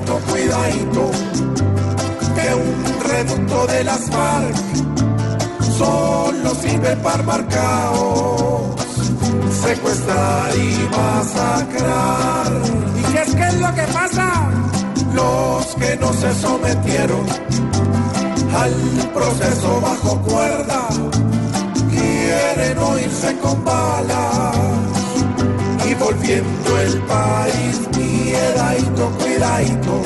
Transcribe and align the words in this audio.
Cuidadito, 0.00 0.20
cuidadito, 0.30 1.10
que 2.34 2.54
un 2.54 3.00
reducto 3.08 3.66
de 3.66 3.84
las 3.84 4.00
FARC 4.10 4.56
solo 5.78 6.54
sirve 6.54 6.96
para 6.96 7.22
marcaos, 7.22 8.80
secuestrar 9.62 10.56
y 10.56 10.88
masacrar. 10.96 12.52
¿Y 12.98 13.12
qué 13.12 13.22
es, 13.22 13.34
qué 13.34 13.48
es 13.48 13.60
lo 13.60 13.74
que 13.74 13.82
pasa? 13.92 14.50
Los 15.14 15.66
que 15.76 15.96
no 15.96 16.12
se 16.12 16.34
sometieron 16.34 17.26
al 18.54 18.72
proceso 19.14 19.80
bajo 19.80 20.18
cuerda 20.22 20.88
quieren 21.90 22.78
oírse 22.78 23.36
con 23.38 23.64
balas 23.64 24.35
y 26.28 26.40
volviendo 26.40 26.80
el 26.80 26.98
país 27.02 27.80
miedadito, 27.96 29.10
cuidadito. 29.18 30.02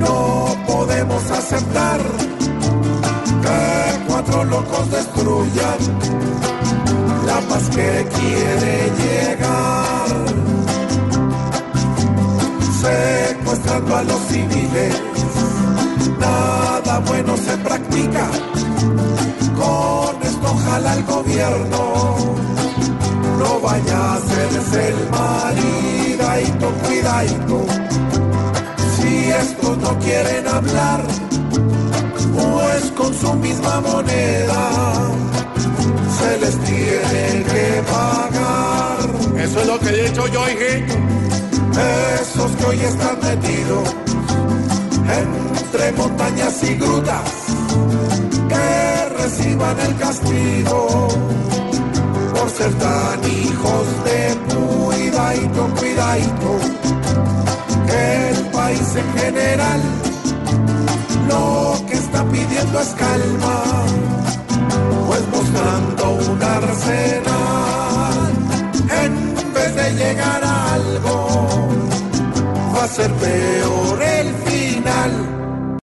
No 0.00 0.56
podemos 0.66 1.30
aceptar 1.30 2.00
que 3.42 4.04
cuatro 4.08 4.44
locos 4.44 4.90
destruyan 4.90 5.78
la 7.26 7.40
paz 7.48 7.68
que 7.70 8.08
quiere 8.18 8.90
llegar. 8.98 10.08
Secuestrando 12.80 13.96
a 13.96 14.02
los 14.02 14.20
civiles, 14.28 15.02
nada 16.18 16.98
bueno 17.06 17.36
se 17.36 17.56
practica. 17.58 18.28
Con 19.56 20.22
esto 20.22 20.56
jala 20.64 20.94
el 20.94 21.04
gobierno 21.04 22.57
no 23.82 23.86
vaya 23.86 24.14
a 24.14 24.70
ser 24.70 24.94
el 24.94 25.10
maridadito, 25.10 26.72
cuidadito. 26.84 27.66
Si 28.96 29.30
estos 29.30 29.78
no 29.78 29.98
quieren 29.98 30.48
hablar, 30.48 31.02
pues 32.34 32.92
con 32.96 33.14
su 33.14 33.34
misma 33.34 33.80
moneda 33.80 34.92
se 36.18 36.38
les 36.38 36.58
tiene 36.64 37.44
que 37.44 37.82
pagar. 37.90 39.42
Eso 39.44 39.60
es 39.60 39.66
lo 39.66 39.78
que 39.78 39.88
he 39.88 40.08
dicho 40.08 40.26
yo, 40.28 40.48
hijito. 40.48 40.94
Esos 42.20 42.50
que 42.56 42.64
hoy 42.66 42.80
están 42.80 43.18
metidos 43.20 43.94
entre 45.22 45.92
montañas 45.92 46.62
y 46.64 46.74
grutas, 46.74 47.30
que 48.48 49.22
reciban 49.22 49.80
el 49.80 49.96
castigo 49.96 51.08
ser 52.58 52.74
tan 52.74 53.24
hijos 53.24 53.86
de 54.04 54.20
cuidadito, 54.52 55.68
cuidadito, 55.78 56.50
que 57.86 58.30
el 58.30 58.40
país 58.46 58.96
en 58.96 59.08
general 59.20 59.80
lo 61.28 61.76
que 61.86 61.94
está 61.94 62.24
pidiendo 62.24 62.80
es 62.80 62.88
calma, 63.04 63.62
pues 65.06 65.22
mostrando 65.34 66.04
un 66.32 66.42
arsenal, 66.42 68.32
en 69.04 69.12
vez 69.54 69.76
de 69.76 69.86
llegar 69.92 70.42
a 70.42 70.74
algo, 70.74 71.16
va 72.74 72.84
a 72.84 72.88
ser 72.88 73.12
peor 73.12 73.97